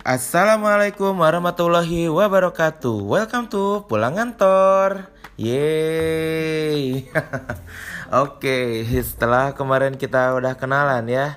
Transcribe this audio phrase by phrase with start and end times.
[0.00, 2.96] Assalamualaikum warahmatullahi wabarakatuh.
[3.04, 5.12] Welcome to Pulang Ngantor.
[5.36, 7.12] Yeay.
[8.24, 11.36] Oke setelah kemarin kita udah kenalan ya.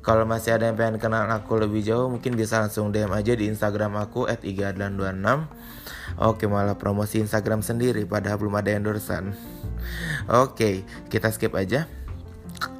[0.00, 3.48] Kalau masih ada yang pengen kenal aku lebih jauh Mungkin bisa langsung DM aja di
[3.48, 5.00] Instagram aku At 26
[6.20, 9.32] Oke malah promosi Instagram sendiri Padahal belum ada endorsean
[10.28, 11.88] Oke kita skip aja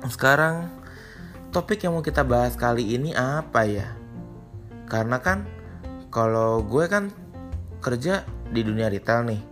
[0.07, 0.71] Sekarang
[1.55, 3.87] Topik yang mau kita bahas kali ini apa ya?
[4.88, 5.48] karena kan
[6.12, 7.11] kalau gue kan
[7.80, 9.42] kerja di dunia retail nih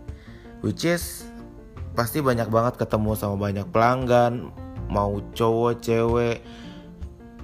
[0.61, 1.27] which is
[1.93, 4.53] pasti banyak banget ketemu sama banyak pelanggan
[4.89, 6.39] mau cowok cewek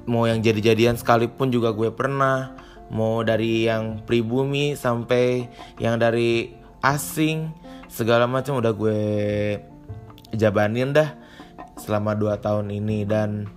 [0.10, 2.58] mau yang jadi-jadian sekalipun juga gue pernah
[2.90, 5.46] mau dari yang pribumi sampai
[5.78, 7.54] yang dari asing
[7.90, 9.02] segala macam udah gue
[10.34, 11.19] jabanin dah
[11.80, 13.48] selama 2 tahun ini dan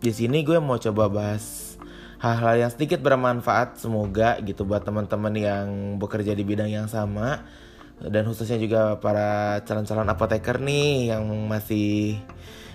[0.00, 1.76] di sini gue mau coba bahas
[2.22, 5.66] hal-hal yang sedikit bermanfaat semoga gitu buat teman-teman yang
[6.00, 7.44] bekerja di bidang yang sama
[8.00, 12.16] dan khususnya juga para calon-calon apoteker nih yang masih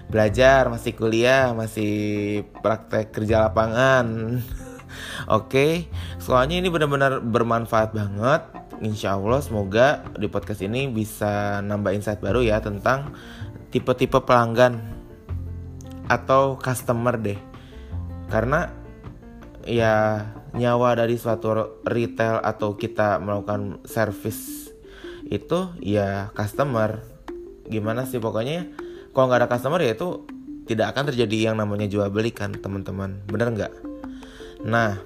[0.05, 4.05] belajar, masih kuliah, masih praktek kerja lapangan.
[5.25, 5.71] Oke, okay.
[6.21, 8.41] soalnya ini benar-benar bermanfaat banget.
[8.85, 13.17] Insya Allah semoga di podcast ini bisa nambah insight baru ya tentang
[13.73, 14.77] tipe-tipe pelanggan
[16.05, 17.39] atau customer deh.
[18.29, 18.69] Karena
[19.65, 20.21] ya
[20.53, 24.69] nyawa dari suatu retail atau kita melakukan service
[25.33, 27.01] itu ya customer.
[27.65, 28.21] Gimana sih?
[28.21, 28.69] Pokoknya
[29.17, 30.29] kalau nggak ada customer ya itu
[30.69, 33.17] tidak akan terjadi yang namanya jual beli kan teman-teman.
[33.25, 33.73] Bener nggak?
[34.61, 35.01] Nah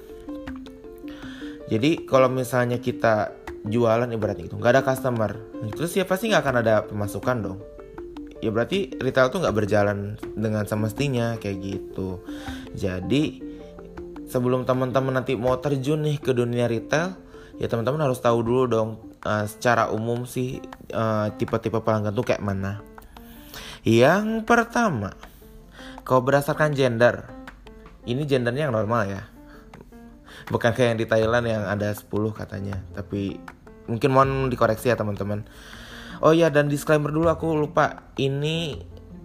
[1.69, 5.32] jadi kalau misalnya kita jualan ibaratnya itu nggak ada customer.
[5.68, 7.60] Itu siapa sih nggak akan ada pemasukan dong.
[8.40, 12.24] Ya berarti retail tuh nggak berjalan dengan semestinya kayak gitu.
[12.72, 13.44] Jadi
[14.32, 17.18] sebelum teman-teman nanti mau terjun nih ke dunia retail
[17.60, 18.90] ya teman-teman harus tahu dulu dong
[19.28, 22.80] uh, secara umum sih eh, tipe-tipe pelanggan tuh kayak mana.
[23.84, 25.12] Yang pertama
[26.08, 27.28] kalau berdasarkan gender
[28.08, 29.24] ini gendernya yang normal ya
[30.50, 32.78] bukan kayak yang di Thailand yang ada 10 katanya?
[32.94, 33.38] Tapi
[33.90, 35.46] mungkin mohon dikoreksi ya teman-teman.
[36.20, 38.12] Oh ya dan disclaimer dulu aku lupa.
[38.20, 38.76] Ini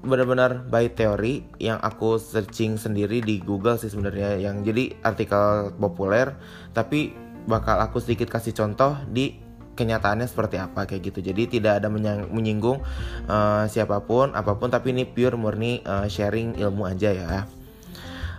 [0.04, 4.38] benar-benar by teori yang aku searching sendiri di Google sih sebenarnya.
[4.38, 6.36] Yang jadi artikel populer
[6.70, 9.42] tapi bakal aku sedikit kasih contoh di
[9.74, 11.18] kenyataannya seperti apa kayak gitu.
[11.20, 11.90] Jadi tidak ada
[12.30, 12.78] menyinggung
[13.26, 17.44] uh, siapa pun apa pun tapi ini pure murni uh, sharing ilmu aja ya.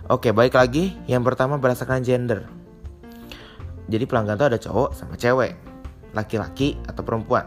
[0.08, 0.96] Oke baik lagi.
[1.04, 2.55] Yang pertama berdasarkan gender
[3.86, 5.54] jadi pelanggan tuh ada cowok sama cewek
[6.14, 7.46] laki-laki atau perempuan.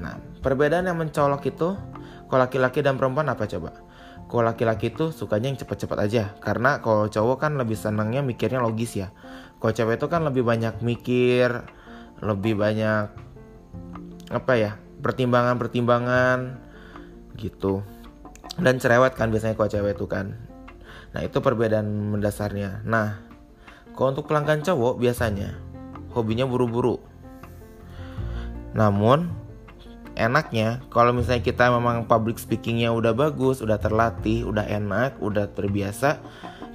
[0.00, 1.76] Nah perbedaan yang mencolok itu
[2.28, 3.84] kalau laki-laki dan perempuan apa coba?
[4.24, 8.96] Kalau laki-laki tuh sukanya yang cepet-cepet aja Karena kalau cowok kan lebih senangnya mikirnya logis
[8.96, 9.12] ya.
[9.60, 11.52] Kalau cewek itu kan lebih banyak mikir
[12.24, 13.12] Lebih banyak
[14.32, 16.64] Apa ya Pertimbangan-pertimbangan
[17.36, 17.84] Gitu.
[18.58, 20.38] Dan cerewet kan biasanya kalau cewek itu kan.
[21.14, 22.86] Nah itu perbedaan mendasarnya.
[22.86, 23.18] Nah
[23.94, 25.54] kalau untuk pelanggan cowok biasanya
[26.14, 27.02] Hobinya buru-buru
[28.74, 29.30] Namun
[30.14, 36.22] enaknya kalau misalnya kita memang public speakingnya udah bagus, udah terlatih, udah enak, udah terbiasa,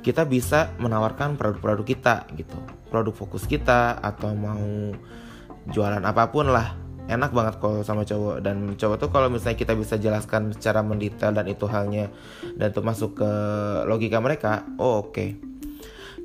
[0.04, 2.56] kita bisa menawarkan produk-produk kita gitu,
[2.92, 4.96] produk fokus kita atau mau
[5.72, 6.76] jualan apa pun lah,
[7.08, 11.32] enak banget kalau sama cowok dan cowok tuh kalau misalnya kita bisa jelaskan secara mendetail
[11.36, 12.12] dan itu halnya
[12.60, 13.32] dan itu masuk ke
[13.88, 15.16] logika mereka, oh oke.
[15.16, 15.30] Okay.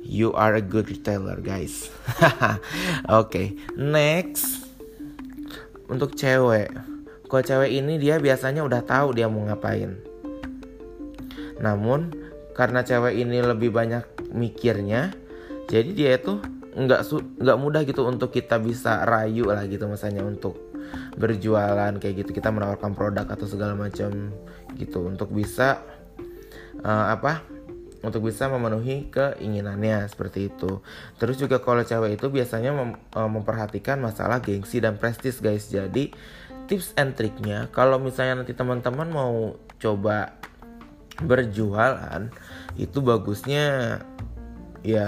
[0.05, 1.89] You are a good retailer, guys.
[3.09, 3.57] oke, okay.
[3.73, 4.69] next
[5.89, 6.69] untuk cewek
[7.25, 9.97] kalau cewek ini dia biasanya udah tahu dia mau ngapain.
[11.57, 12.13] Namun
[12.53, 15.11] karena cewek ini lebih banyak mikirnya,
[15.65, 16.37] jadi dia itu
[16.75, 17.01] nggak
[17.39, 20.59] nggak mudah gitu untuk kita bisa rayu lah gitu misalnya untuk
[21.15, 24.35] berjualan kayak gitu kita menawarkan produk atau segala macam
[24.75, 25.79] gitu untuk bisa
[26.83, 27.47] uh, apa
[28.05, 30.79] untuk bisa memenuhi keinginannya seperti itu.
[31.17, 35.67] Terus juga kalau cewek itu biasanya mem uh, memperhatikan masalah gengsi dan prestis guys.
[35.67, 36.13] Jadi
[36.69, 40.37] tips and triknya kalau misalnya nanti teman-teman mau coba
[41.21, 42.27] berjualan
[42.75, 43.99] itu bagusnya
[44.83, 45.07] ya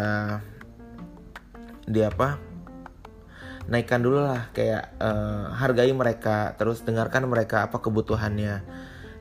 [1.84, 2.40] di apa
[3.68, 8.64] naikkan dulu lah kayak uh, hargai mereka terus dengarkan mereka apa kebutuhannya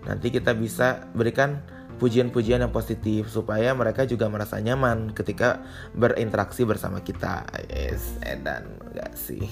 [0.06, 1.66] nanti kita bisa berikan
[1.96, 5.64] pujian-pujian yang positif supaya mereka juga merasa nyaman ketika
[5.96, 9.48] berinteraksi bersama kita yes edan gak sih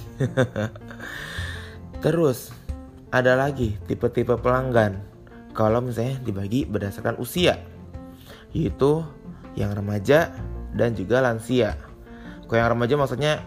[2.04, 2.52] terus
[3.14, 4.98] ada lagi tipe-tipe pelanggan.
[5.54, 7.62] kalau misalnya dibagi berdasarkan usia
[8.50, 9.06] yaitu
[9.54, 10.34] yang remaja
[10.74, 11.78] dan juga lansia.
[12.46, 13.42] Kalau yang remaja maksudnya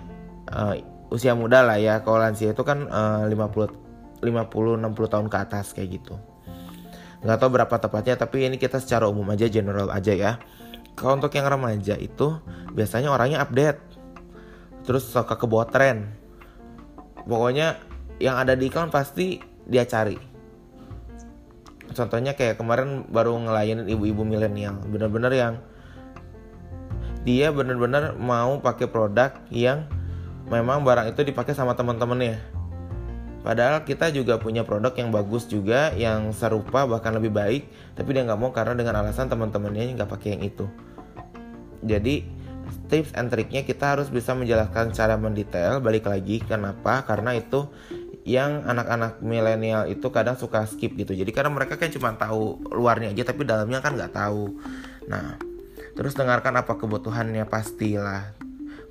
[0.51, 0.75] uh,
[1.11, 1.99] usia muda lah ya.
[2.03, 6.15] Kalau lansia itu kan uh, 50 50 60 tahun ke atas kayak gitu.
[7.25, 10.31] Nggak tahu berapa tepatnya tapi ini kita secara umum aja general aja ya.
[10.97, 12.41] Kalau untuk yang remaja itu
[12.73, 13.79] biasanya orangnya update.
[14.85, 16.13] Terus suka ke bawah tren.
[17.27, 17.77] Pokoknya
[18.17, 19.37] yang ada di iklan pasti
[19.67, 20.17] dia cari.
[21.91, 25.53] Contohnya kayak kemarin baru ngelayanin ibu-ibu milenial, bener-bener yang
[27.23, 29.87] dia bener-bener mau pakai produk yang
[30.47, 32.56] memang barang itu dipakai sama teman-temannya.
[33.47, 37.63] Padahal kita juga punya produk yang bagus juga, yang serupa bahkan lebih baik,
[37.95, 40.67] tapi dia nggak mau karena dengan alasan teman-temannya nggak pakai yang itu.
[41.79, 42.27] Jadi
[42.91, 45.79] tips and triknya kita harus bisa menjelaskan secara mendetail.
[45.79, 47.07] Balik lagi kenapa?
[47.07, 47.71] Karena itu
[48.27, 51.15] yang anak-anak milenial itu kadang suka skip gitu.
[51.15, 54.59] Jadi karena mereka kan cuma tahu luarnya aja, tapi dalamnya kan nggak tahu.
[55.07, 55.39] Nah,
[55.95, 58.35] terus dengarkan apa kebutuhannya pastilah.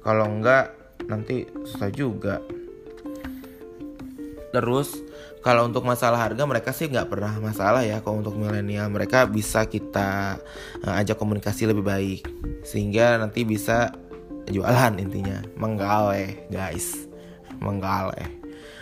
[0.00, 0.72] Kalau enggak
[1.12, 2.40] nanti susah juga.
[4.56, 4.96] Terus.
[5.44, 8.00] Kalau untuk masalah harga mereka sih nggak pernah masalah ya.
[8.00, 10.40] Kalau untuk milenial mereka bisa kita
[10.80, 12.20] uh, ajak komunikasi lebih baik.
[12.64, 13.92] Sehingga nanti bisa
[14.48, 15.44] jualan intinya.
[15.60, 17.04] Menggaleh guys.
[17.60, 18.32] Menggaleh.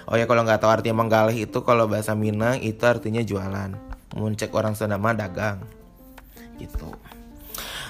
[0.07, 3.75] Oh ya kalau nggak tahu artinya menggaleh itu kalau bahasa Minang itu artinya jualan.
[4.15, 5.67] Muncek orang Sunda mah dagang.
[6.57, 6.87] Gitu.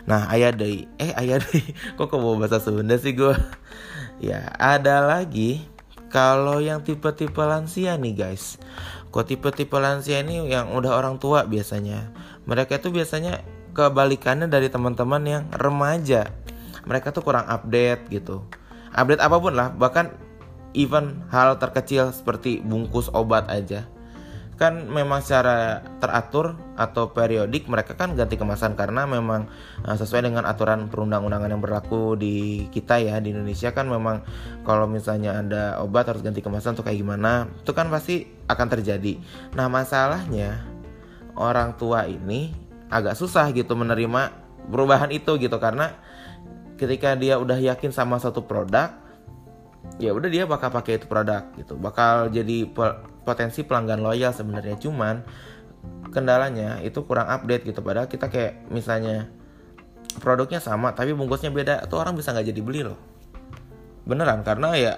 [0.09, 0.89] Nah ayah deh.
[0.97, 1.63] Eh ayah deh.
[2.01, 3.37] Kok kau bahasa Sunda sih gue
[4.23, 5.74] ya ada lagi
[6.15, 8.63] kalau yang tipe-tipe lansia nih guys.
[9.11, 12.15] Kok tipe-tipe lansia ini yang udah orang tua biasanya?
[12.47, 13.43] Mereka itu biasanya
[13.75, 16.31] kebalikannya dari teman-teman yang remaja.
[16.87, 18.47] Mereka tuh kurang update gitu.
[18.95, 20.15] Update apa pun lah Bahkan
[20.79, 23.91] even hal terkecil seperti bungkus obat aja
[24.55, 29.51] kan memang secara teratur atau periodik mereka kan ganti kemasan karena memang
[29.83, 34.23] uh, sesuai dengan aturan perundang-undangan yang berlaku di kita ya di Indonesia kan memang
[34.63, 39.19] kalau misalnya ada obat harus ganti kemasan tuh kayak gimana itu kan pasti akan terjadi.
[39.59, 40.63] Nah masalahnya
[41.35, 42.55] orang tua ini
[42.95, 44.31] agak susah gitu menerima
[44.71, 45.99] perubahan itu gitu karena
[46.79, 48.95] ketika dia udah yakin sama satu produk
[49.99, 52.67] ya udah dia bakal pakai itu produk gitu bakal jadi
[53.25, 54.77] potensi pelanggan loyal sebenarnya.
[54.79, 55.25] Cuman
[56.15, 57.81] kendalanya itu kurang update gitu.
[57.81, 59.27] Padahal kita kayak misalnya
[60.23, 63.01] produknya sama tapi bungkusnya beda tuh orang bisa nggak jadi beli loh.
[64.07, 64.93] Beneran karena ya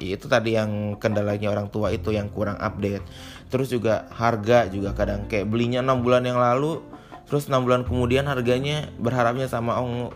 [0.00, 3.04] itu tadi yang kendalanya orang tua itu yang kurang update.
[3.52, 6.80] Terus juga harga juga kadang kayak belinya enam bulan yang lalu
[7.28, 10.12] terus enam bulan kemudian harganya berharapnya sama oh,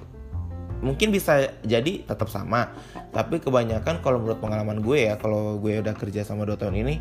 [0.84, 2.73] mungkin bisa jadi tetap sama.
[3.12, 6.94] Tapi kebanyakan kalau menurut pengalaman gue ya kalau gue udah kerja sama dua tahun ini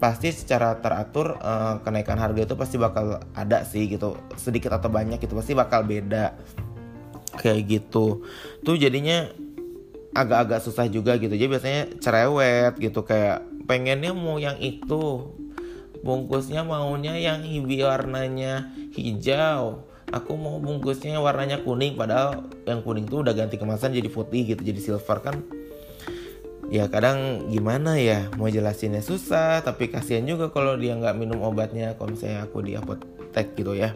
[0.00, 4.18] pasti secara teratur uh, kenaikan harga itu pasti bakal ada sih gitu.
[4.34, 6.34] Sedikit atau banyak itu pasti bakal beda.
[7.34, 8.22] Kayak gitu.
[8.62, 9.26] Tuh jadinya
[10.14, 11.34] agak-agak susah juga gitu.
[11.34, 15.34] Jadi biasanya cerewet gitu kayak pengennya mau yang itu
[16.04, 23.34] bungkusnya maunya yang warnanya hijau aku mau bungkusnya warnanya kuning padahal yang kuning tuh udah
[23.34, 25.42] ganti kemasan jadi putih gitu jadi silver kan.
[26.70, 31.98] Ya kadang gimana ya mau jelasinnya susah tapi kasihan juga kalau dia nggak minum obatnya
[31.98, 33.90] kalau misalnya aku di apotek gitu ya.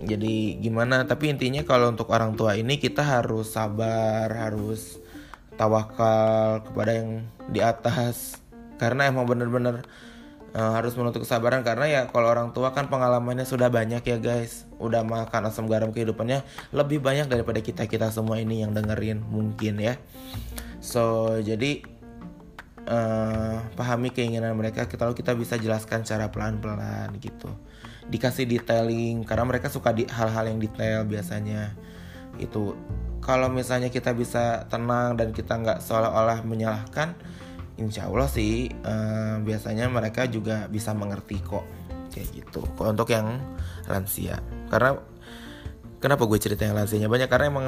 [0.00, 4.96] Jadi gimana tapi intinya kalau untuk orang tua ini kita harus sabar harus
[5.60, 8.40] tawakal kepada yang di atas.
[8.80, 9.84] Karena emang bener-bener
[10.54, 14.66] uh, harus menuntut kesabaran karena ya kalau orang tua kan pengalamannya sudah banyak ya guys.
[14.80, 16.42] Udah makan asam garam kehidupannya
[16.74, 19.94] lebih banyak daripada kita kita semua ini yang dengerin mungkin ya.
[20.80, 21.84] So jadi
[22.88, 27.50] uh, pahami keinginan mereka kita lalu kita bisa jelaskan cara pelan-pelan gitu.
[28.10, 31.74] Dikasih detailing karena mereka suka di hal-hal yang detail biasanya.
[32.40, 32.74] Itu.
[33.20, 37.12] Kalau misalnya kita bisa tenang dan kita nggak seolah-olah menyalahkan
[37.80, 41.64] insya Allah sih uh, biasanya mereka juga bisa mengerti kok.
[42.12, 42.60] Kayak gitu.
[42.76, 43.40] Kok untuk yang
[43.88, 44.38] lansia.
[44.68, 44.98] Karena
[45.98, 47.08] kenapa gue cerita yang lansianya?
[47.08, 47.66] Banyak karena emang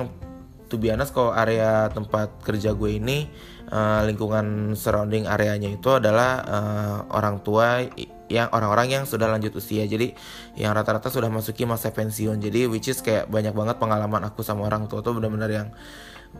[0.72, 3.28] to be honest kalau area tempat kerja gue ini
[3.68, 7.84] uh, lingkungan surrounding areanya itu adalah uh, orang tua
[8.32, 9.84] yang orang-orang yang sudah lanjut usia.
[9.84, 10.16] Jadi
[10.56, 12.40] yang rata-rata sudah masuki masa pensiun.
[12.40, 15.68] Jadi which is kayak banyak banget pengalaman aku sama orang tua tuh benar-benar yang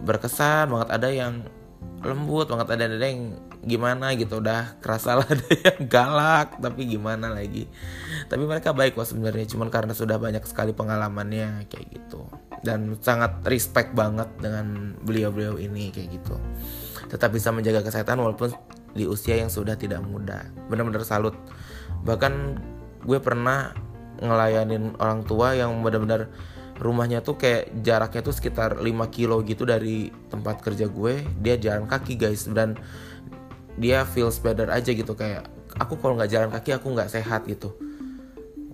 [0.00, 0.88] berkesan banget.
[0.88, 1.33] Ada yang
[2.03, 7.31] lembut banget ada ada yang gimana gitu udah kerasa lah ada yang galak tapi gimana
[7.31, 7.71] lagi.
[8.27, 12.27] Tapi mereka baik kok sebenarnya cuman karena sudah banyak sekali pengalamannya kayak gitu.
[12.62, 16.35] Dan sangat respect banget dengan beliau-beliau ini kayak gitu.
[17.07, 18.51] Tetap bisa menjaga kesehatan walaupun
[18.93, 20.51] di usia yang sudah tidak muda.
[20.67, 21.35] Benar-benar salut.
[22.03, 22.35] Bahkan
[23.07, 23.75] gue pernah
[24.23, 26.31] ngelayanin orang tua yang benar-benar
[26.83, 31.23] rumahnya tuh kayak jaraknya tuh sekitar 5 kilo gitu dari tempat kerja gue.
[31.39, 32.75] Dia jalan kaki guys dan
[33.79, 35.15] dia feels better aja gitu.
[35.15, 35.47] Kayak
[35.79, 37.73] aku kalau nggak jalan kaki aku nggak sehat gitu.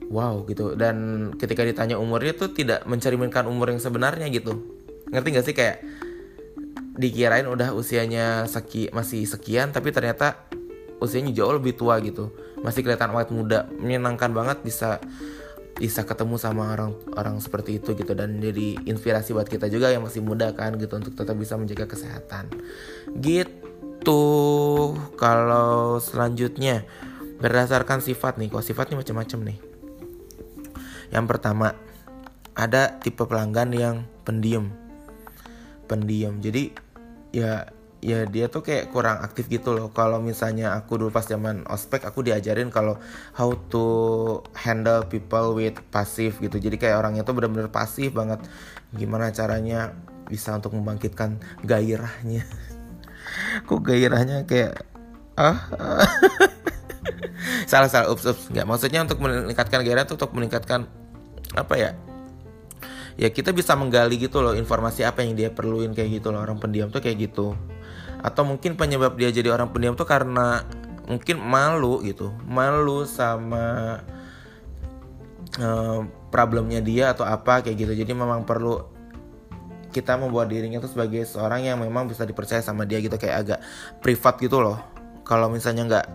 [0.09, 0.73] Wow gitu.
[0.73, 4.57] Dan ketika ditanya umurnya tuh tidak mencerminkan umur yang sebenarnya gitu.
[5.12, 5.55] Ngerti gak sih?
[5.57, 5.85] Kayak
[6.99, 10.50] dikirain udah usianya seki masih sekian tapi ternyata
[10.99, 12.33] usianya jauh lebih tua gitu.
[12.65, 13.69] Masih kelihatan awet muda.
[13.77, 14.97] Menyenangkan banget bisa
[15.77, 18.17] bisa ketemu sama orang orang seperti itu gitu.
[18.17, 21.85] Dan jadi inspirasi buat kita juga yang masih muda kan gitu untuk tetap bisa menjaga
[21.85, 22.49] kesehatan.
[23.21, 24.25] Gitu.
[25.19, 26.89] Kalau selanjutnya
[27.39, 29.59] berdasarkan sifat nih kok sifatnya macam-macam nih.
[31.15, 31.77] Yang pertama
[32.59, 33.97] ada tipe pelanggan yang
[34.27, 34.75] pendiam.
[35.87, 36.43] Pendiam.
[36.43, 36.75] Jadi
[37.31, 39.90] ya ya dia tuh kayak kurang aktif gitu loh.
[39.90, 42.99] Kalau misalnya aku dulu pas zaman ospek aku diajarin kalau
[43.35, 43.87] how to
[44.55, 46.62] handle people with pasif gitu.
[46.62, 48.43] Jadi kayak orangnya tuh bener-bener pasif banget.
[48.95, 49.95] Gimana caranya
[50.31, 52.47] bisa untuk membangkitkan gairahnya?
[53.69, 54.87] Kok gairahnya kayak
[55.35, 55.59] ah?
[57.71, 58.09] Salah salah.
[58.09, 58.43] Ups ups.
[58.55, 60.87] Nggak maksudnya untuk meningkatkan gairah tuh untuk meningkatkan
[61.52, 61.90] apa ya?
[63.19, 66.40] Ya kita bisa menggali gitu loh informasi apa yang dia perluin kayak gitu loh.
[66.40, 67.59] Orang pendiam tuh kayak gitu
[68.19, 70.67] atau mungkin penyebab dia jadi orang pendiam tuh karena
[71.07, 72.35] mungkin malu gitu.
[72.45, 73.99] Malu sama
[75.59, 77.93] uh, problemnya dia atau apa kayak gitu.
[77.95, 78.83] Jadi memang perlu
[79.89, 83.17] kita membuat dirinya tuh sebagai seorang yang memang bisa dipercaya sama dia gitu.
[83.17, 83.61] Kayak agak
[84.05, 84.79] privat gitu loh.
[85.25, 86.07] Kalau misalnya nggak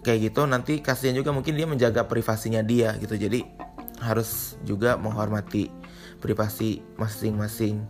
[0.00, 3.18] kayak gitu nanti kasihan juga mungkin dia menjaga privasinya dia gitu.
[3.18, 3.42] Jadi
[4.00, 5.68] harus juga menghormati
[6.20, 7.84] privasi masing-masing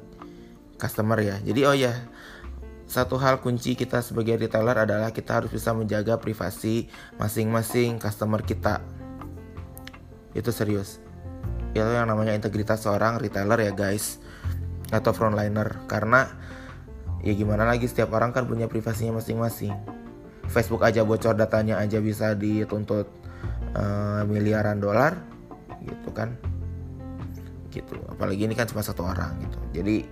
[0.81, 1.37] customer ya.
[1.45, 1.93] Jadi oh ya,
[2.91, 6.91] satu hal kunci kita sebagai retailer adalah kita harus bisa menjaga privasi
[7.23, 8.83] masing-masing customer kita.
[10.35, 10.99] Itu serius.
[11.71, 14.19] Itu yang namanya integritas seorang retailer ya guys
[14.91, 16.35] atau frontliner karena
[17.23, 19.71] ya gimana lagi setiap orang kan punya privasinya masing-masing.
[20.51, 23.07] Facebook aja bocor datanya aja bisa dituntut
[23.79, 25.15] uh, miliaran dolar
[25.87, 26.50] gitu kan
[27.71, 27.97] gitu.
[28.11, 29.59] Apalagi ini kan cuma satu orang gitu.
[29.81, 30.05] Jadi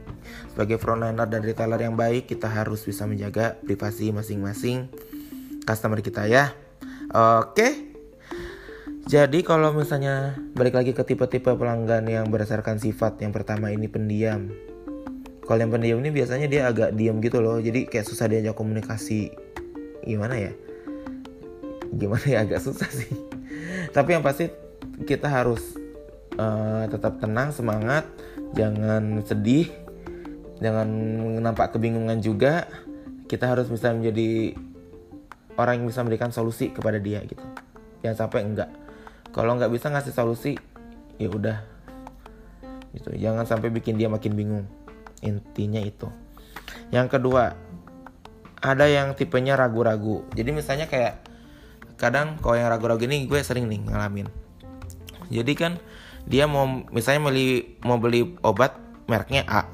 [0.54, 4.88] sebagai frontliner dan retailer yang baik kita harus bisa menjaga privasi masing-masing
[5.66, 6.54] customer kita ya.
[7.12, 7.90] Oke.
[9.08, 14.52] Jadi kalau misalnya balik lagi ke tipe-tipe pelanggan yang berdasarkan sifat yang pertama ini pendiam.
[15.48, 17.56] Kalau yang pendiam ini biasanya dia agak diam gitu loh.
[17.56, 19.32] Jadi kayak susah diajak komunikasi.
[20.04, 20.52] Gimana ya?
[21.88, 22.44] Gimana ya?
[22.44, 23.08] Agak susah sih.
[23.96, 24.52] Tapi yang pasti
[25.08, 25.77] kita harus
[26.38, 28.06] uh, tetap tenang semangat
[28.56, 29.68] jangan sedih
[30.58, 30.88] jangan
[31.42, 32.66] nampak kebingungan juga.
[33.28, 34.56] Kita harus bisa menjadi
[35.60, 37.44] orang yang bisa memberikan solusi kepada dia gitu.
[38.00, 38.70] Jangan sampai enggak.
[39.34, 40.56] Kalau nggak bisa ngasih solusi
[41.20, 41.60] ya udah.
[42.96, 43.20] Gitu.
[43.20, 44.64] Jangan sampai bikin dia makin bingung.
[45.20, 46.08] Intinya itu.
[46.88, 47.52] Yang kedua
[48.58, 50.24] ada yang tipenya ragu-ragu.
[50.32, 51.20] Jadi misalnya kayak
[52.00, 54.30] kadang kalau yang ragu-ragu ini gue sering nih ngalamin.
[55.28, 55.76] Jadi kan
[56.24, 58.74] dia mau misalnya beli mau beli obat
[59.06, 59.68] mereknya A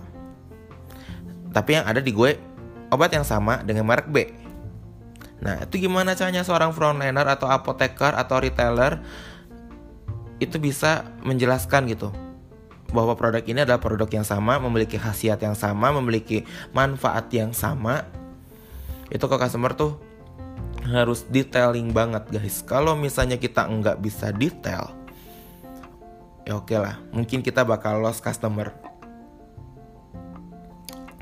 [1.55, 2.37] tapi yang ada di gue
[2.91, 4.29] obat yang sama dengan merek B
[5.41, 9.01] nah itu gimana caranya seorang frontliner atau apoteker atau retailer
[10.43, 12.11] itu bisa menjelaskan gitu
[12.95, 18.07] bahwa produk ini adalah produk yang sama, memiliki khasiat yang sama, memiliki manfaat yang sama.
[19.11, 19.99] Itu ke customer tuh
[20.87, 22.63] harus detailing banget guys.
[22.63, 24.95] Kalau misalnya kita nggak bisa detail,
[26.45, 27.01] ya oke okay lah.
[27.13, 28.73] Mungkin kita bakal lost customer.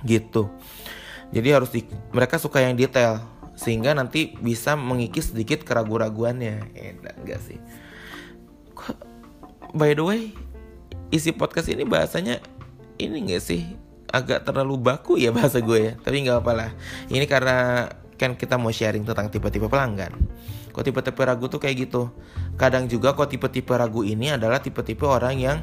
[0.02, 0.50] Gitu.
[1.32, 3.22] Jadi harus di, mereka suka yang detail
[3.56, 6.74] sehingga nanti bisa mengikis sedikit keraguan-raguannya.
[6.74, 7.58] Eh enggak sih.
[8.74, 8.98] Kok,
[9.72, 10.22] by the way
[11.12, 12.42] isi podcast ini bahasanya
[12.98, 13.78] ini enggak sih?
[14.12, 15.92] Agak terlalu baku ya bahasa gue ya.
[15.96, 16.70] Tapi nggak apa lah.
[17.08, 17.88] Ini karena
[18.20, 20.14] kan kita mau sharing tentang tipe-tipe pelanggan
[20.72, 22.08] Kok tipe-tipe ragu tuh kayak gitu.
[22.56, 25.58] Kadang juga kok tipe-tipe ragu ini adalah tipe-tipe orang yang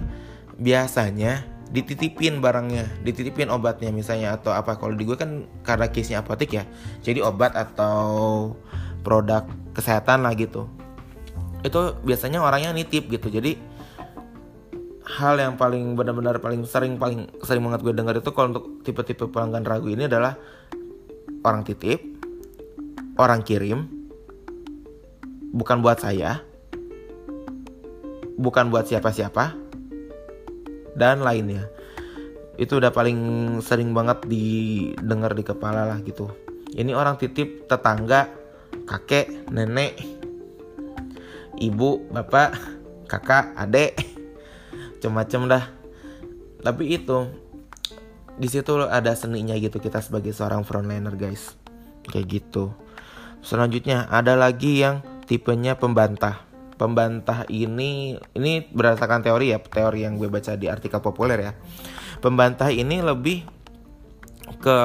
[0.61, 4.77] biasanya dititipin barangnya, dititipin obatnya misalnya atau apa.
[4.77, 6.63] Kalau di gue kan karena case-nya apotek ya.
[7.01, 8.53] Jadi obat atau
[9.01, 10.69] produk kesehatan lah gitu.
[11.65, 13.29] Itu biasanya orang yang nitip gitu.
[13.29, 13.57] Jadi
[15.19, 19.25] hal yang paling benar-benar paling sering paling sering banget gue dengar itu kalau untuk tipe-tipe
[19.25, 20.37] pelanggan ragu ini adalah
[21.41, 21.97] orang titip,
[23.17, 23.98] orang kirim,
[25.51, 26.41] bukan buat saya,
[28.37, 29.53] bukan buat siapa-siapa,
[30.95, 31.69] dan lainnya.
[32.59, 33.17] Itu udah paling
[33.63, 36.27] sering banget didengar di kepala lah gitu.
[36.75, 38.27] Ini orang titip tetangga,
[38.85, 40.19] kakek, nenek.
[41.59, 42.55] ibu bapak
[43.11, 43.99] kakak adek
[44.95, 45.65] macam-macam dah
[46.63, 47.27] tapi itu
[48.39, 51.59] di situ ada seninya gitu kita sebagai seorang frontliner guys
[52.07, 52.71] kayak gitu
[53.43, 56.49] selanjutnya ada lagi yang tipenya pembantah.
[56.81, 61.51] Pembantah ini ini berdasarkan teori ya teori yang gue baca di artikel populer ya.
[62.17, 63.45] Pembantah ini lebih
[64.57, 64.77] ke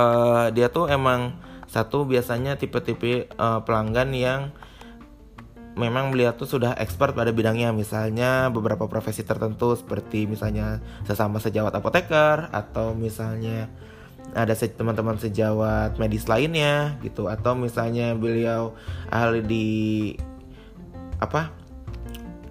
[0.52, 4.40] dia tuh emang satu biasanya tipe-tipe uh, pelanggan yang
[5.74, 7.72] memang beliau tuh sudah expert pada bidangnya.
[7.72, 13.66] Misalnya beberapa profesi tertentu seperti misalnya sesama sejawat apoteker atau misalnya
[14.34, 17.26] ada teman-teman sejawat medis lainnya gitu.
[17.30, 18.74] Atau misalnya beliau
[19.10, 19.68] ahli di
[21.18, 21.54] apa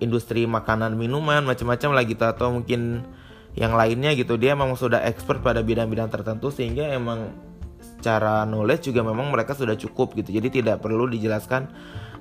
[0.03, 3.08] industri makanan minuman macam-macam lah gitu atau mungkin
[3.53, 4.36] yang lainnya gitu.
[4.36, 7.32] Dia memang sudah expert pada bidang-bidang tertentu sehingga emang
[7.79, 10.36] secara knowledge juga memang mereka sudah cukup gitu.
[10.36, 11.72] Jadi tidak perlu dijelaskan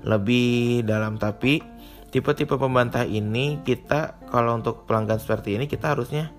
[0.06, 1.18] lebih dalam.
[1.18, 1.58] Tapi
[2.14, 6.30] tipe-tipe pembantah ini kita kalau untuk pelanggan seperti ini kita harusnya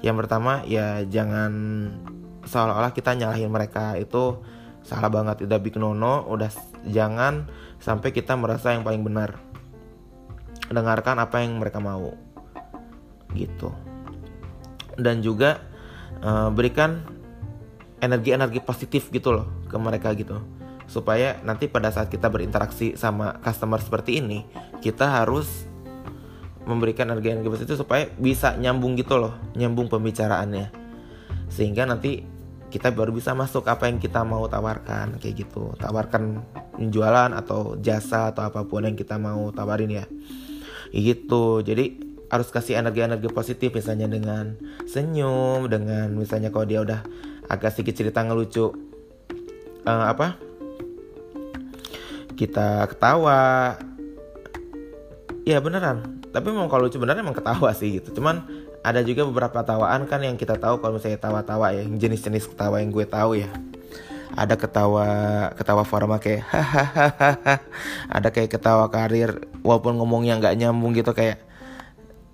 [0.00, 1.52] yang pertama ya jangan
[2.46, 4.40] seolah-olah kita nyalahin mereka itu
[4.86, 5.44] salah banget.
[5.44, 6.48] Udah big nono udah
[6.86, 7.50] jangan
[7.82, 9.36] sampai kita merasa yang paling benar
[10.70, 12.14] dengarkan apa yang mereka mau.
[13.34, 13.70] Gitu.
[14.96, 15.60] Dan juga
[16.24, 17.04] uh, berikan
[18.00, 20.40] energi-energi positif gitu loh ke mereka gitu.
[20.86, 24.46] Supaya nanti pada saat kita berinteraksi sama customer seperti ini
[24.78, 25.66] kita harus
[26.66, 30.70] memberikan energi-energi positif supaya bisa nyambung gitu loh nyambung pembicaraannya.
[31.50, 32.26] Sehingga nanti
[32.66, 35.74] kita baru bisa masuk apa yang kita mau tawarkan kayak gitu.
[35.78, 36.42] Tawarkan
[36.76, 40.04] penjualan atau jasa atau apa pun yang kita mau tawarin ya
[40.96, 41.60] gitu.
[41.60, 47.00] Jadi harus kasih energi-energi positif misalnya dengan senyum dengan misalnya kalau dia udah
[47.46, 48.74] agak sedikit cerita ngelucu
[49.86, 50.40] uh, apa?
[52.34, 53.76] Kita ketawa.
[55.46, 56.20] Ya beneran.
[56.34, 58.18] Tapi memang kalau lucu beneran emang ketawa sih gitu.
[58.18, 58.44] Cuman
[58.86, 62.94] ada juga beberapa tawaan kan yang kita tahu kalau misalnya tawa-tawa ya jenis-jenis ketawa yang
[62.94, 63.50] gue tahu ya
[64.36, 65.08] ada ketawa
[65.56, 67.56] ketawa formal kayak hahaha
[68.12, 71.40] ada kayak ketawa karir walaupun ngomongnya nggak nyambung gitu kayak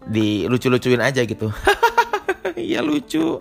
[0.06, 1.50] di lucu-lucuin aja gitu.
[2.52, 3.40] Iya lucu.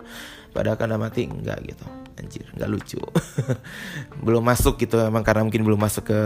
[0.54, 1.84] Padahal kan mati enggak gitu.
[2.16, 3.02] Anjir nggak lucu.
[4.24, 6.20] Belum masuk gitu emang karena mungkin belum masuk ke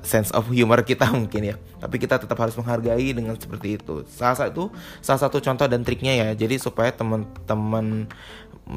[0.00, 1.56] sense of humor kita mungkin ya.
[1.78, 4.02] Tapi kita tetap harus menghargai dengan seperti itu.
[4.08, 4.72] Salah satu
[5.04, 6.28] salah satu contoh dan triknya ya.
[6.32, 8.08] Jadi supaya teman-teman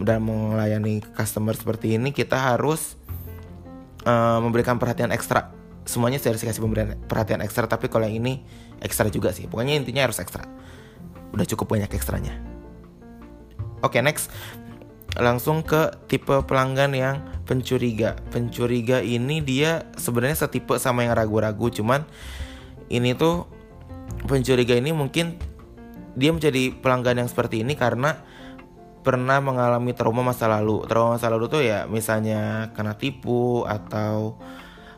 [0.03, 2.99] dan melayani customer seperti ini kita harus
[4.05, 5.51] uh, memberikan perhatian ekstra.
[5.85, 8.45] Semuanya saya harus kasih pemberian perhatian ekstra tapi kalau yang ini
[8.81, 9.45] ekstra juga sih.
[9.49, 10.45] Pokoknya intinya harus ekstra.
[11.33, 12.37] Udah cukup banyak ekstranya.
[13.83, 14.33] Oke okay, next.
[15.15, 17.15] Langsung ke tipe pelanggan yang
[17.47, 18.19] pencuriga.
[18.33, 22.03] Pencuriga ini dia sebenarnya setipe sama yang ragu-ragu, cuman
[22.91, 23.47] ini tuh
[24.27, 25.39] pencuriga ini mungkin
[26.15, 28.19] dia menjadi pelanggan yang seperti ini karena
[29.05, 30.81] pernah mengalami trauma masa lalu.
[30.89, 34.41] Trauma masa lalu tuh ya misalnya kena tipu atau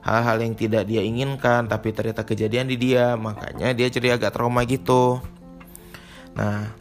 [0.08, 4.64] hal-hal yang tidak dia inginkan tapi ternyata kejadian di dia, makanya dia jadi agak trauma
[4.64, 5.20] gitu.
[6.40, 6.72] Nah,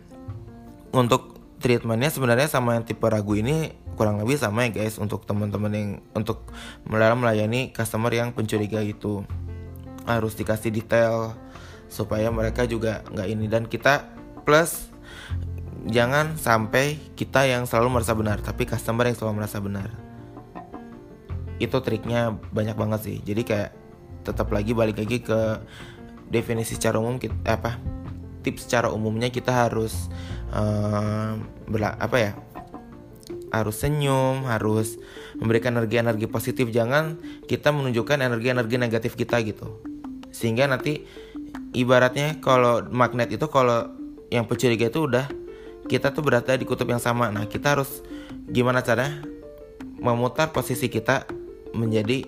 [0.95, 5.73] untuk treatmentnya sebenarnya sama yang tipe ragu ini kurang lebih sama ya guys untuk teman-teman
[5.73, 6.53] yang untuk
[6.87, 9.25] dalam melayani customer yang pencuriga itu
[10.05, 11.35] harus dikasih detail
[11.89, 14.05] supaya mereka juga nggak ini dan kita
[14.45, 14.93] plus
[15.87, 19.90] jangan sampai kita yang selalu merasa benar tapi customer yang selalu merasa benar.
[21.57, 23.16] Itu triknya banyak banget sih.
[23.22, 23.70] Jadi kayak
[24.27, 25.62] tetap lagi balik lagi ke
[26.27, 27.79] definisi secara umum kita apa
[28.42, 30.11] tips secara umumnya kita harus
[30.51, 31.38] uh,
[31.70, 32.33] berla apa ya
[33.55, 34.99] harus senyum harus
[35.38, 36.66] memberikan energi-energi positif.
[36.75, 39.81] Jangan kita menunjukkan energi-energi negatif kita gitu.
[40.35, 41.07] Sehingga nanti
[41.72, 43.88] ibaratnya kalau magnet itu kalau
[44.29, 45.46] yang pencuriga itu udah
[45.87, 47.31] kita tuh berada di kutub yang sama.
[47.31, 48.03] Nah kita harus
[48.51, 49.11] gimana cara
[49.96, 51.27] memutar posisi kita
[51.72, 52.27] menjadi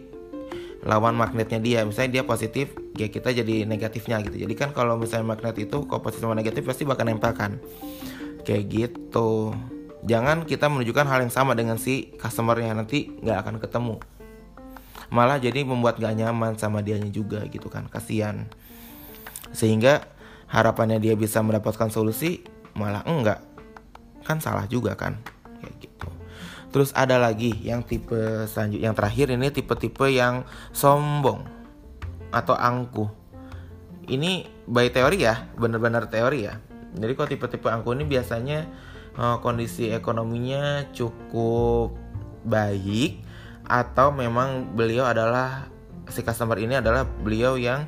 [0.87, 1.81] lawan magnetnya dia.
[1.83, 4.47] Misalnya dia positif ya kita jadi negatifnya gitu.
[4.47, 7.59] Jadi kan kalau misalnya magnet itu kalau positif sama negatif pasti bakal nempel kan.
[8.47, 9.53] Kayak gitu.
[10.07, 13.97] Jangan kita menunjukkan hal yang sama dengan si customer yang nanti nggak akan ketemu.
[15.09, 18.45] Malah jadi membuat gak nyaman sama dianya juga gitu kan kasihan.
[19.57, 20.05] Sehingga
[20.53, 22.45] harapannya dia bisa mendapatkan solusi
[22.77, 23.48] malah enggak
[24.29, 25.17] kan salah juga kan
[25.65, 26.09] kayak gitu
[26.69, 31.41] Terus ada lagi yang tipe selanjutnya yang terakhir ini tipe-tipe yang sombong
[32.29, 33.09] atau angkuh.
[34.05, 36.61] Ini by teori ya, benar-benar teori ya.
[36.93, 38.69] Jadi kalau tipe-tipe angkuh ini biasanya
[39.17, 41.97] uh, kondisi ekonominya cukup
[42.45, 43.25] baik
[43.69, 45.69] atau memang beliau adalah
[46.09, 47.85] si customer ini adalah beliau yang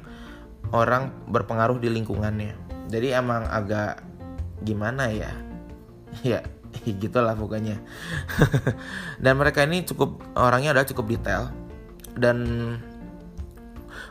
[0.77, 2.53] orang berpengaruh di lingkungannya
[2.93, 4.05] jadi emang agak
[4.61, 5.33] gimana ya
[6.27, 6.41] ya
[7.03, 7.79] gitulah pokoknya.
[9.23, 11.51] Dan mereka ini cukup orangnya adalah cukup detail.
[12.15, 12.39] Dan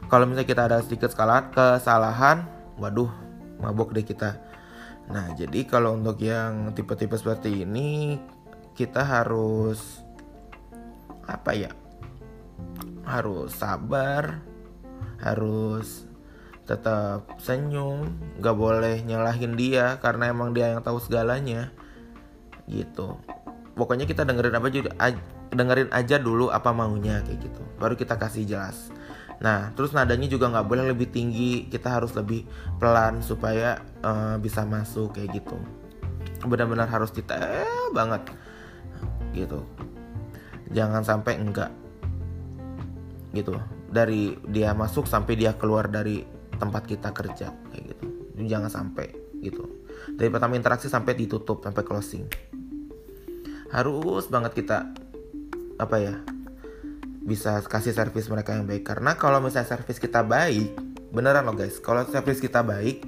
[0.10, 2.48] kalau misalnya kita ada sedikit kesalahan
[2.80, 3.12] waduh
[3.60, 4.40] mabok deh kita.
[5.10, 8.18] Nah jadi kalau untuk yang tipe-tipe seperti ini
[8.74, 10.00] kita harus
[11.30, 11.72] apa ya
[13.06, 14.42] harus sabar
[15.20, 16.10] harus
[16.66, 18.08] tetap senyum
[18.38, 21.74] nggak boleh nyalahin dia karena emang dia yang tahu segalanya
[22.70, 23.18] gitu.
[23.74, 24.92] Pokoknya kita dengerin apa juga
[25.50, 27.62] dengerin aja dulu apa maunya kayak gitu.
[27.82, 28.94] Baru kita kasih jelas.
[29.42, 31.66] Nah terus nadanya juga nggak boleh lebih tinggi.
[31.68, 32.46] Kita harus lebih
[32.78, 35.58] pelan supaya uh, bisa masuk kayak gitu.
[36.46, 38.30] Benar-benar harus detail banget
[39.34, 39.66] gitu.
[40.70, 41.72] Jangan sampai enggak
[43.34, 43.58] gitu.
[43.90, 46.22] Dari dia masuk sampai dia keluar dari
[46.60, 48.06] tempat kita kerja kayak gitu.
[48.44, 49.08] Jangan sampai
[49.40, 49.64] gitu.
[50.20, 52.49] Dari pertama interaksi sampai ditutup sampai closing
[53.70, 54.90] harus banget kita
[55.80, 56.16] apa ya
[57.24, 58.84] bisa kasih servis mereka yang baik.
[58.84, 60.74] Karena kalau misalnya servis kita baik
[61.10, 63.02] beneran loh guys kalau servis kita baik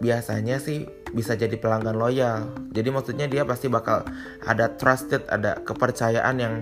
[0.00, 2.52] biasanya sih bisa jadi pelanggan loyal.
[2.70, 4.04] Jadi maksudnya dia pasti bakal
[4.44, 6.54] ada trusted ada kepercayaan yang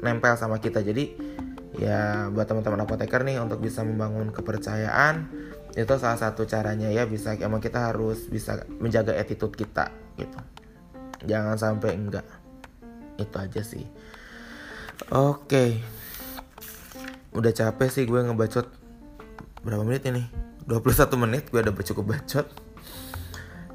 [0.00, 0.80] nempel sama kita.
[0.80, 1.12] Jadi
[1.78, 5.30] ya buat teman-teman apoteker nih untuk bisa membangun kepercayaan
[5.78, 9.86] itu salah satu caranya ya bisa emang kita harus bisa menjaga attitude kita
[10.18, 10.59] gitu
[11.24, 12.26] jangan sampai enggak.
[13.16, 13.84] Itu aja sih.
[15.12, 15.80] Oke.
[17.32, 18.66] Udah capek sih gue ngebacot.
[19.64, 20.24] Berapa menit ini?
[20.68, 22.46] 21 menit gue udah cukup bacot.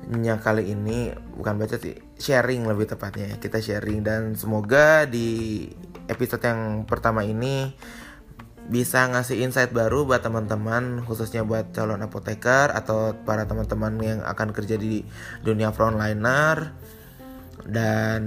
[0.05, 3.36] Nya kali ini bukan baca sih sharing lebih tepatnya.
[3.41, 5.65] Kita sharing dan semoga di
[6.05, 7.73] episode yang pertama ini
[8.65, 14.49] bisa ngasih insight baru buat teman-teman khususnya buat calon apoteker atau para teman-teman yang akan
[14.58, 15.05] kerja di
[15.45, 16.73] dunia frontliner
[17.65, 18.21] dan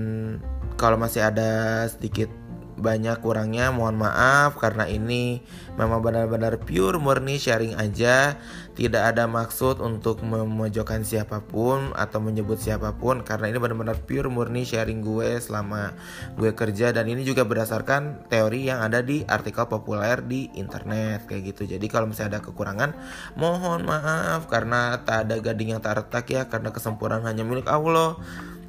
[0.78, 2.30] kalau masih ada sedikit
[2.78, 4.56] banyak kurangnya mohon maaf.
[4.56, 5.42] Karena ini
[5.74, 8.38] memang benar-benar pure murni sharing aja
[8.78, 14.30] tidak ada maksud untuk memojokkan siapa pun atau menyebut siapa pun karena ini benar-benar pure
[14.30, 15.98] murni sharing gue selama
[16.38, 21.42] gue kerja dan ini juga berdasarkan teori yang ada di artikel populer di internet kayak
[21.50, 21.74] gitu.
[21.74, 22.94] Jadi kalau misalnya ada kekurangan
[23.34, 28.14] mohon maaf karena tak ada gading yang tak retak ya karena kesempurnaan hanya milik Allah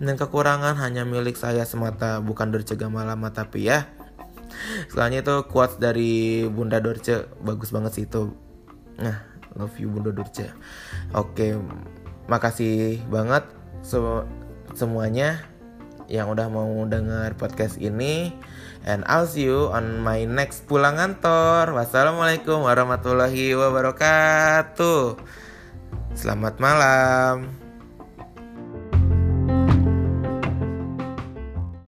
[0.02, 3.86] dan kekurangan hanya milik saya semata bukan Dorce Gamalama tapi ya.
[4.90, 8.34] Soalnya itu quotes dari Bunda Dorce bagus banget sih itu.
[8.98, 10.52] Nah love you Bunda Dorce
[11.16, 11.58] oke
[12.30, 13.48] makasih banget
[13.82, 14.28] so,
[14.78, 15.42] semuanya
[16.10, 18.34] yang udah mau denger podcast ini.
[18.84, 25.22] And I'll see you on my next pulang kantor wassalamualaikum warahmatullahi wabarakatuh.
[26.18, 27.69] Selamat malam